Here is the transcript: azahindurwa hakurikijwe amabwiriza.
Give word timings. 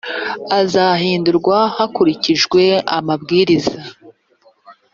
azahindurwa 0.59 1.57
hakurikijwe 1.75 2.61
amabwiriza. 2.97 3.77